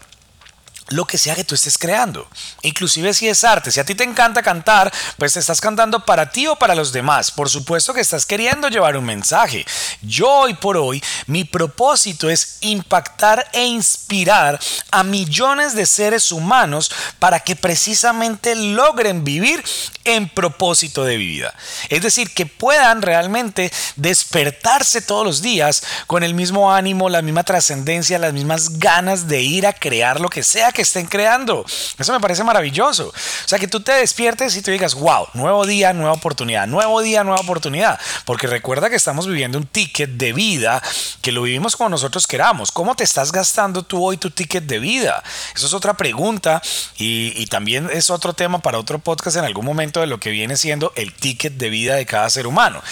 lo 0.92 1.06
que 1.06 1.18
sea 1.18 1.34
que 1.34 1.44
tú 1.44 1.54
estés 1.54 1.78
creando. 1.78 2.28
Inclusive 2.62 3.14
si 3.14 3.28
es 3.28 3.44
arte, 3.44 3.70
si 3.70 3.80
a 3.80 3.84
ti 3.84 3.94
te 3.94 4.04
encanta 4.04 4.42
cantar, 4.42 4.92
pues 5.18 5.32
te 5.32 5.40
estás 5.40 5.60
cantando 5.60 6.04
para 6.04 6.30
ti 6.30 6.46
o 6.46 6.56
para 6.56 6.74
los 6.74 6.92
demás. 6.92 7.30
Por 7.30 7.48
supuesto 7.48 7.94
que 7.94 8.00
estás 8.00 8.26
queriendo 8.26 8.68
llevar 8.68 8.96
un 8.96 9.04
mensaje. 9.04 9.64
Yo 10.02 10.28
hoy 10.28 10.54
por 10.54 10.76
hoy, 10.76 11.02
mi 11.26 11.44
propósito 11.44 12.30
es 12.30 12.58
impactar 12.60 13.48
e 13.52 13.64
inspirar 13.64 14.58
a 14.90 15.02
millones 15.02 15.74
de 15.74 15.86
seres 15.86 16.32
humanos 16.32 16.90
para 17.18 17.40
que 17.40 17.56
precisamente 17.56 18.54
logren 18.54 19.24
vivir 19.24 19.62
en 20.04 20.28
propósito 20.28 21.04
de 21.04 21.16
vida. 21.16 21.54
Es 21.88 22.02
decir, 22.02 22.32
que 22.34 22.46
puedan 22.46 23.02
realmente 23.02 23.72
despertarse 23.96 25.00
todos 25.00 25.24
los 25.24 25.42
días 25.42 25.82
con 26.06 26.22
el 26.22 26.34
mismo 26.34 26.72
ánimo, 26.72 27.08
la 27.08 27.22
misma 27.22 27.44
trascendencia, 27.44 28.18
las 28.18 28.32
mismas 28.32 28.78
ganas 28.78 29.28
de 29.28 29.42
ir 29.42 29.66
a 29.66 29.72
crear 29.72 30.20
lo 30.20 30.28
que 30.28 30.42
sea 30.42 30.72
que 30.72 30.81
estén 30.82 31.06
creando. 31.06 31.64
Eso 31.98 32.12
me 32.12 32.20
parece 32.20 32.44
maravilloso. 32.44 33.08
O 33.08 33.48
sea, 33.48 33.58
que 33.58 33.68
tú 33.68 33.80
te 33.80 33.92
despiertes 33.92 34.56
y 34.56 34.62
te 34.62 34.70
digas, 34.70 34.94
wow, 34.94 35.26
nuevo 35.34 35.66
día, 35.66 35.92
nueva 35.92 36.12
oportunidad, 36.12 36.66
nuevo 36.66 37.00
día, 37.00 37.24
nueva 37.24 37.40
oportunidad. 37.40 37.98
Porque 38.24 38.46
recuerda 38.46 38.90
que 38.90 38.96
estamos 38.96 39.26
viviendo 39.26 39.58
un 39.58 39.66
ticket 39.66 40.10
de 40.10 40.32
vida 40.32 40.82
que 41.20 41.32
lo 41.32 41.42
vivimos 41.42 41.76
como 41.76 41.90
nosotros 41.90 42.26
queramos. 42.26 42.70
¿Cómo 42.72 42.94
te 42.94 43.04
estás 43.04 43.32
gastando 43.32 43.82
tú 43.82 44.04
hoy 44.04 44.16
tu 44.16 44.30
ticket 44.30 44.64
de 44.64 44.78
vida? 44.78 45.22
Eso 45.54 45.66
es 45.66 45.74
otra 45.74 45.94
pregunta 45.94 46.62
y, 46.96 47.32
y 47.36 47.46
también 47.46 47.88
es 47.92 48.10
otro 48.10 48.32
tema 48.32 48.60
para 48.60 48.78
otro 48.78 48.98
podcast 48.98 49.36
en 49.36 49.44
algún 49.44 49.64
momento 49.64 50.00
de 50.00 50.06
lo 50.06 50.18
que 50.18 50.30
viene 50.30 50.56
siendo 50.56 50.92
el 50.96 51.12
ticket 51.14 51.54
de 51.54 51.70
vida 51.70 51.96
de 51.96 52.06
cada 52.06 52.28
ser 52.30 52.46
humano. 52.46 52.82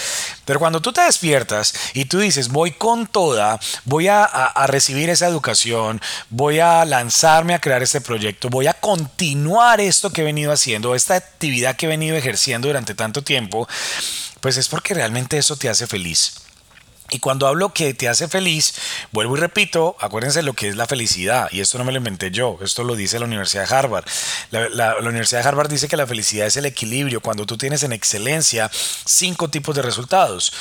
Pero 0.45 0.59
cuando 0.59 0.81
tú 0.81 0.93
te 0.93 1.03
despiertas 1.03 1.75
y 1.95 2.07
tú 2.07 2.19
dices, 2.19 2.49
voy 2.49 2.73
con 2.73 3.07
toda, 3.07 3.59
voy 3.85 4.09
a, 4.09 4.25
a, 4.25 4.47
a 4.47 4.67
recibir 4.67 5.11
esa 5.11 5.27
educación, 5.27 6.01
voy 6.29 6.59
a 6.59 6.85
lanzarme 6.85 7.55
a 7.55 7.61
crear 7.61 7.80
este 7.83 8.01
proyecto, 8.01 8.49
voy 8.49 8.67
a 8.67 8.75
continuar 8.75 9.81
esto 9.81 10.11
que 10.11 10.23
he 10.23 10.25
venido 10.25 10.53
haciendo, 10.53 10.95
esta 10.95 11.15
actividad 11.15 11.77
que 11.77 11.87
he 11.87 11.89
venido 11.89 12.17
ejerciendo 12.17 12.69
durante 12.69 12.95
tanto 12.95 13.23
tiempo, 13.23 13.69
pues 14.41 14.57
es 14.57 14.69
porque 14.69 14.95
realmente 14.95 15.39
eso 15.39 15.57
te 15.57 15.69
hace 15.69 15.87
feliz. 15.87 16.41
Y 17.11 17.19
cuando 17.19 17.49
hablo 17.49 17.75
que 17.75 17.93
te 17.93 18.09
hace 18.09 18.29
feliz, 18.29 18.75
vuelvo 19.11 19.37
y 19.37 19.41
repito, 19.41 19.97
acuérdense 19.99 20.43
lo 20.43 20.55
que 20.55 20.69
es 20.69 20.77
la 20.77 20.87
felicidad. 20.87 21.49
Y 21.51 21.61
esto 21.61 21.77
no 21.77 21.85
me 21.85 21.93
lo 21.93 21.99
inventé 21.99 22.31
yo, 22.31 22.59
esto 22.63 22.85
lo 22.85 22.95
dice 22.95 23.19
la 23.19 23.27
Universidad 23.27 23.69
de 23.69 23.75
Harvard. 23.75 24.05
La, 24.51 24.69
la, 24.69 24.97
Universidad 24.99 25.43
de 25.43 25.49
Harvard 25.49 25.69
dice 25.69 25.89
que 25.89 25.97
la 25.97 26.07
felicidad 26.07 26.47
es 26.47 26.57
el 26.57 26.67
equilibrio 26.67 27.21
cuando 27.21 27.47
tú 27.47 27.59
tienes 27.59 27.83
en 27.83 27.93
excelencia 27.93 28.71
cinco 28.73 29.51
tipos 29.51 29.75
de 29.75 29.83
resultados. 29.83 30.53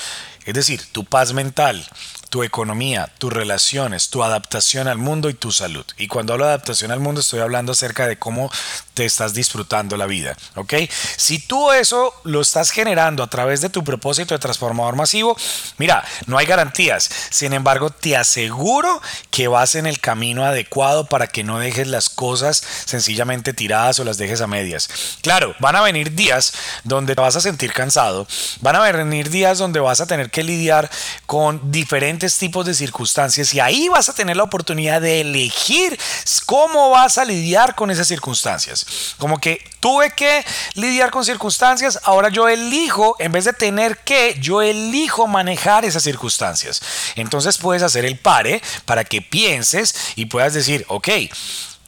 Es 0.50 0.56
decir, 0.56 0.82
tu 0.92 1.06
paz 1.06 1.32
mental, 1.32 1.88
tu 2.30 2.44
economía, 2.44 3.12
tus 3.20 3.32
relaciones, 3.32 4.10
tu 4.10 4.24
adaptación 4.24 4.88
al 4.88 4.98
mundo 4.98 5.30
y 5.30 5.36
tu 5.36 5.52
salud. 5.52 5.86
Y 5.98 6.08
cuando 6.08 6.34
hablo 6.34 6.46
de 6.46 6.54
adaptación 6.54 6.92
al 6.92 7.00
mundo 7.00 7.22
estoy 7.22 7.40
hablando 7.40 7.74
acerca 7.74 8.08
de 8.08 8.18
cómo 8.18 8.52
te 8.96 9.06
estás 9.06 9.36
disfrutando 9.36 9.96
la 9.96 10.08
vida, 10.08 10.36
¿ok? 10.56 10.74
Si 11.18 11.40
tú 11.40 11.72
eso 11.72 12.14
lo 12.24 12.42
estás 12.42 12.72
generando 12.72 13.22
a 13.22 13.30
través 13.30 13.62
de 13.62 13.70
tu 13.70 13.84
propósito 13.84 14.34
de 14.34 14.40
transformador 14.40 14.96
masivo, 14.96 15.38
mira, 15.78 16.04
no 16.26 16.38
hay 16.38 16.48
garantías. 16.48 17.10
Sin 17.30 17.54
embargo, 17.54 17.92
te 17.92 18.18
aseguro 18.18 19.02
que 19.30 19.48
vas 19.48 19.76
en 19.76 19.86
el 19.86 20.00
camino 20.00 20.46
adecuado 20.46 21.06
para 21.06 21.28
que 21.28 21.44
no 21.44 21.60
dejes 21.60 21.88
las 21.88 22.10
cosas 22.10 22.64
sencillamente 22.86 23.54
tiradas 23.54 24.00
o 24.00 24.04
las 24.04 24.18
dejes 24.18 24.42
a 24.42 24.48
medias. 24.48 24.90
Claro, 25.22 25.56
van 25.60 25.76
a 25.76 25.82
venir 25.82 26.14
días 26.14 26.54
donde 26.84 27.14
te 27.14 27.22
vas 27.22 27.36
a 27.36 27.42
sentir 27.42 27.72
cansado, 27.72 28.28
van 28.62 28.76
a 28.76 28.80
venir 28.80 29.30
días 29.30 29.60
donde 29.60 29.80
vas 29.80 30.02
a 30.02 30.08
tener 30.08 30.30
que 30.30 30.39
lidiar 30.44 30.90
con 31.26 31.72
diferentes 31.72 32.38
tipos 32.38 32.66
de 32.66 32.74
circunstancias 32.74 33.54
y 33.54 33.60
ahí 33.60 33.90
vas 33.90 34.10
a 34.10 34.14
tener 34.14 34.38
la 34.38 34.44
oportunidad 34.44 35.02
de 35.02 35.22
elegir 35.22 35.98
cómo 36.46 36.90
vas 36.90 37.18
a 37.18 37.26
lidiar 37.26 37.76
con 37.76 37.92
esas 37.92 38.08
circunstancias. 38.08 39.14
Como 39.18 39.40
que 39.40 39.64
tuve 39.80 40.12
que 40.12 40.44
lidiar 40.74 41.12
con 41.12 41.24
circunstancias, 41.24 42.00
ahora 42.04 42.30
yo 42.30 42.48
elijo, 42.48 43.16
en 43.20 43.32
vez 43.32 43.46
de 43.46 43.54
tener 43.54 43.98
que, 44.00 44.36
yo 44.42 44.62
elijo 44.62 45.28
manejar 45.28 45.86
esas 45.86 46.04
circunstancias. 46.04 46.82
Entonces 47.16 47.58
puedes 47.58 47.84
hacer 47.84 48.06
el 48.06 48.18
pare 48.18 48.62
para 48.86 49.04
que 49.04 49.22
pienses 49.22 49.96
y 50.16 50.26
puedas 50.26 50.54
decir, 50.54 50.86
ok, 50.88 51.08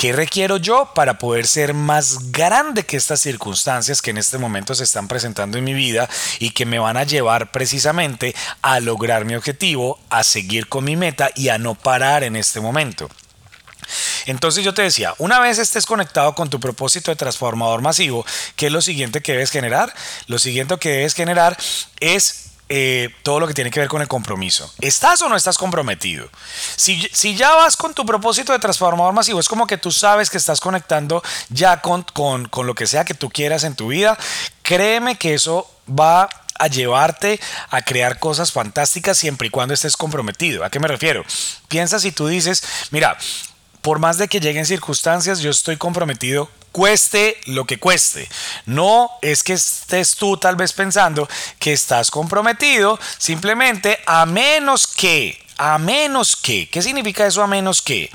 ¿Qué 0.01 0.13
requiero 0.13 0.58
yo 0.58 0.89
para 0.96 1.20
poder 1.20 1.46
ser 1.46 1.75
más 1.75 2.31
grande 2.31 2.88
que 2.88 2.98
estas 2.98 3.20
circunstancias 3.20 4.01
que 4.01 4.10
en 4.10 4.17
este 4.17 4.39
momento 4.39 4.74
se 4.74 4.84
están 4.84 5.08
presentando 5.08 5.60
en 5.60 5.63
mi 5.63 5.75
vida 5.75 6.10
y 6.39 6.50
que 6.50 6.65
me 6.65 6.79
van 6.79 6.98
a 6.98 7.03
llevar 7.03 7.51
precisamente 7.51 8.34
a 8.63 8.79
lograr 8.79 9.25
mi 9.25 9.36
objetivo, 9.36 10.00
a 10.10 10.24
seguir 10.24 10.67
con 10.70 10.86
mi 10.86 10.96
meta 10.96 11.29
y 11.36 11.50
a 11.50 11.60
no 11.60 11.75
parar 11.75 12.24
en 12.24 12.36
este 12.36 12.60
momento? 12.60 13.12
Entonces 14.25 14.65
yo 14.65 14.74
te 14.74 14.81
decía, 14.81 15.13
una 15.20 15.39
vez 15.39 15.60
estés 15.60 15.86
conectado 15.86 16.34
con 16.34 16.50
tu 16.50 16.60
propósito 16.60 17.12
de 17.12 17.15
transformador 17.15 17.84
masivo, 17.84 18.25
¿qué 18.55 18.65
es 18.65 18.72
lo 18.72 18.81
siguiente 18.81 19.22
que 19.22 19.34
debes 19.34 19.51
generar? 19.51 19.93
Lo 20.25 20.39
siguiente 20.39 20.79
que 20.79 20.89
debes 20.89 21.13
generar 21.13 21.55
es 22.00 22.50
eh, 22.74 23.13
todo 23.22 23.42
lo 23.42 23.48
que 23.48 23.54
tiene 23.54 23.70
que 23.70 23.82
ver 23.82 23.90
con 23.90 24.01
el 24.01 24.08
compromiso. 24.08 24.74
¿Estás 24.80 25.22
o 25.22 25.28
no 25.28 25.36
estás 25.36 25.58
comprometido? 25.58 26.30
Si, 26.78 27.01
si, 27.12 27.36
ya 27.36 27.54
vas 27.56 27.75
con 27.75 27.94
tu 27.94 28.06
propósito 28.06 28.54
de 28.54 28.60
transformador 28.60 29.13
masivo, 29.13 29.42
es 29.42 29.50
como 29.50 29.68
que 29.68 29.78
tú 29.78 29.92
sabes 29.92 30.30
que 30.30 30.38
estás 30.38 30.62
conectando 30.62 31.22
ya 31.50 31.82
con, 31.82 32.04
con, 32.04 32.48
con 32.48 32.68
lo 32.68 32.74
que 32.74 32.88
sea 32.88 33.04
que 33.04 33.13
tú 33.13 33.30
quieras 33.30 33.66
en 33.66 33.75
tu 33.75 33.90
vida, 33.90 34.18
créeme 34.62 35.18
que 35.18 35.34
eso 35.34 35.70
va 35.86 36.30
a 36.58 36.68
llevarte 36.68 37.42
a 37.72 37.82
crear 37.82 38.20
cosas 38.20 38.54
fantásticas 38.54 39.18
siempre 39.18 39.50
y 39.50 39.51
cuando 39.51 39.74
estés 39.74 39.98
comprometido. 39.98 40.63
¿A 40.63 40.70
qué 40.70 40.80
me 40.80 40.88
refiero? 40.88 41.25
Piensa 41.68 42.00
si 42.00 42.13
tú 42.13 42.28
dices, 42.28 42.63
mira, 42.92 43.18
por 43.82 44.00
más 44.00 44.18
de 44.18 44.28
que 44.28 44.40
lleguen 44.40 44.66
circunstancias, 44.66 45.40
yo 45.40 45.50
estoy 45.50 45.78
comprometido 45.78 46.50
cueste 46.72 47.38
lo 47.46 47.66
que 47.66 47.78
cueste. 47.78 48.28
No 48.66 49.12
es 49.22 49.44
que 49.44 49.54
estés 49.54 50.16
tú 50.16 50.38
tal 50.38 50.56
vez 50.56 50.74
pensando 50.74 51.28
que 51.60 51.74
estás 51.74 52.12
comprometido, 52.12 53.00
simplemente 53.18 54.00
a 54.06 54.26
menos 54.26 54.88
que, 54.88 55.42
a 55.58 55.78
menos 55.78 56.36
que, 56.36 56.70
¿qué 56.70 56.82
significa 56.82 57.26
eso 57.26 57.44
a 57.44 57.48
menos 57.48 57.82
que? 57.82 58.10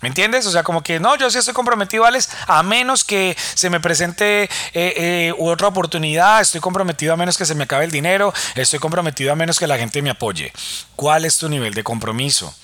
¿Me 0.00 0.08
entiendes? 0.08 0.46
O 0.46 0.52
sea, 0.52 0.62
como 0.62 0.82
que 0.82 1.00
no, 1.00 1.16
yo 1.16 1.30
sí 1.30 1.38
estoy 1.38 1.54
comprometido, 1.54 2.04
Alex, 2.04 2.28
a 2.46 2.62
menos 2.62 3.02
que 3.02 3.36
se 3.54 3.70
me 3.70 3.80
presente 3.80 4.44
eh, 4.44 4.48
eh, 4.74 5.34
otra 5.38 5.68
oportunidad, 5.68 6.40
estoy 6.40 6.60
comprometido 6.60 7.14
a 7.14 7.16
menos 7.16 7.36
que 7.36 7.46
se 7.46 7.54
me 7.54 7.64
acabe 7.64 7.86
el 7.86 7.90
dinero, 7.90 8.32
estoy 8.54 8.78
comprometido 8.78 9.32
a 9.32 9.36
menos 9.36 9.58
que 9.58 9.66
la 9.66 9.78
gente 9.78 10.02
me 10.02 10.10
apoye. 10.10 10.52
¿Cuál 10.94 11.24
es 11.24 11.38
tu 11.38 11.48
nivel 11.48 11.74
de 11.74 11.82
compromiso? 11.82 12.54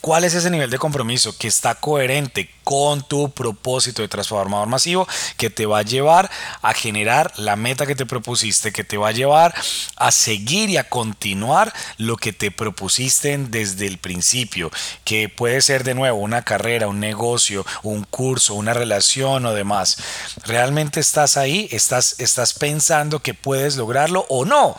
¿Cuál 0.00 0.24
es 0.24 0.34
ese 0.34 0.50
nivel 0.50 0.70
de 0.70 0.78
compromiso 0.78 1.36
que 1.36 1.48
está 1.48 1.74
coherente 1.74 2.50
con 2.64 3.02
tu 3.02 3.30
propósito 3.30 4.02
de 4.02 4.08
transformador 4.08 4.68
masivo 4.68 5.08
que 5.38 5.48
te 5.48 5.64
va 5.64 5.78
a 5.78 5.82
llevar 5.82 6.30
a 6.60 6.74
generar 6.74 7.32
la 7.38 7.56
meta 7.56 7.86
que 7.86 7.94
te 7.94 8.04
propusiste, 8.04 8.72
que 8.72 8.84
te 8.84 8.98
va 8.98 9.08
a 9.08 9.12
llevar 9.12 9.54
a 9.96 10.10
seguir 10.10 10.68
y 10.68 10.76
a 10.76 10.88
continuar 10.88 11.72
lo 11.96 12.16
que 12.16 12.34
te 12.34 12.50
propusiste 12.50 13.38
desde 13.38 13.86
el 13.86 13.96
principio, 13.96 14.70
que 15.04 15.30
puede 15.30 15.62
ser 15.62 15.82
de 15.82 15.94
nuevo 15.94 16.18
una 16.18 16.42
carrera, 16.42 16.88
un 16.88 17.00
negocio, 17.00 17.64
un 17.82 18.04
curso, 18.04 18.54
una 18.54 18.74
relación 18.74 19.46
o 19.46 19.54
demás. 19.54 19.96
¿Realmente 20.44 21.00
estás 21.00 21.36
ahí? 21.36 21.68
¿Estás, 21.72 22.16
estás 22.18 22.52
pensando 22.52 23.20
que 23.20 23.34
puedes 23.34 23.76
lograrlo 23.76 24.26
o 24.28 24.44
no? 24.44 24.76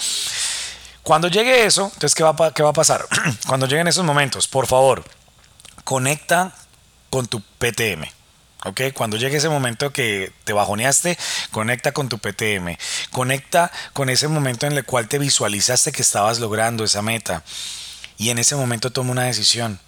Cuando 1.09 1.27
llegue 1.27 1.65
eso, 1.65 1.85
entonces, 1.85 2.13
¿qué 2.13 2.21
va, 2.21 2.53
qué 2.53 2.61
va 2.61 2.69
a 2.69 2.73
pasar? 2.73 3.03
Cuando 3.47 3.65
lleguen 3.65 3.87
esos 3.87 4.05
momentos, 4.05 4.47
por 4.47 4.67
favor, 4.67 5.03
conecta 5.83 6.53
con 7.09 7.25
tu 7.25 7.41
PTM. 7.41 8.03
¿ok? 8.65 8.81
Cuando 8.93 9.17
llegue 9.17 9.37
ese 9.37 9.49
momento 9.49 9.91
que 9.91 10.31
te 10.43 10.53
bajoneaste, 10.53 11.17
conecta 11.49 11.93
con 11.93 12.09
tu 12.09 12.19
PTM. 12.19 12.77
Conecta 13.09 13.71
con 13.93 14.11
ese 14.11 14.27
momento 14.27 14.67
en 14.67 14.73
el 14.73 14.85
cual 14.85 15.07
te 15.07 15.17
visualizaste 15.17 15.91
que 15.91 16.03
estabas 16.03 16.37
logrando 16.37 16.83
esa 16.83 17.01
meta. 17.01 17.43
Y 18.19 18.29
en 18.29 18.37
ese 18.37 18.55
momento 18.55 18.91
toma 18.91 19.09
una 19.09 19.23
decisión. 19.23 19.79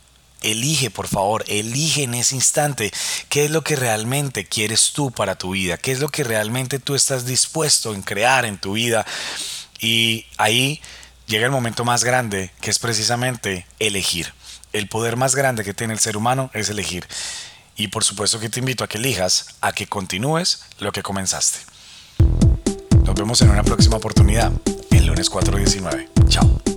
Elige, 0.41 0.89
por 0.89 1.07
favor, 1.07 1.45
elige 1.47 2.01
en 2.01 2.15
ese 2.15 2.33
instante 2.33 2.91
qué 3.29 3.45
es 3.45 3.51
lo 3.51 3.63
que 3.63 3.75
realmente 3.75 4.47
quieres 4.47 4.91
tú 4.91 5.11
para 5.11 5.37
tu 5.37 5.51
vida, 5.51 5.77
qué 5.77 5.91
es 5.91 5.99
lo 5.99 6.09
que 6.09 6.23
realmente 6.23 6.79
tú 6.79 6.95
estás 6.95 7.27
dispuesto 7.27 7.93
en 7.93 8.01
crear 8.01 8.43
en 8.45 8.57
tu 8.57 8.73
vida. 8.73 9.05
Y 9.79 10.25
ahí 10.37 10.81
llega 11.31 11.45
el 11.45 11.51
momento 11.51 11.85
más 11.85 12.03
grande, 12.03 12.51
que 12.59 12.69
es 12.69 12.77
precisamente 12.77 13.65
elegir. 13.79 14.33
El 14.73 14.89
poder 14.89 15.15
más 15.15 15.33
grande 15.33 15.63
que 15.63 15.73
tiene 15.73 15.93
el 15.93 15.99
ser 15.99 16.17
humano 16.17 16.51
es 16.53 16.69
elegir. 16.69 17.07
Y 17.77 17.87
por 17.87 18.03
supuesto 18.03 18.39
que 18.39 18.49
te 18.49 18.59
invito 18.59 18.83
a 18.83 18.89
que 18.89 18.97
elijas, 18.97 19.55
a 19.61 19.71
que 19.71 19.87
continúes 19.87 20.63
lo 20.79 20.91
que 20.91 21.01
comenzaste. 21.01 21.59
Nos 23.05 23.15
vemos 23.15 23.41
en 23.41 23.49
una 23.49 23.63
próxima 23.63 23.95
oportunidad, 23.95 24.51
el 24.91 25.05
lunes 25.05 25.31
4.19. 25.31 26.27
Chao. 26.27 26.70